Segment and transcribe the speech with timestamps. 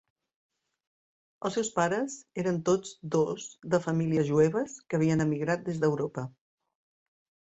[1.49, 6.25] Els seus pares eren tots dos de famílies jueves que havien emigrat des d'Europa.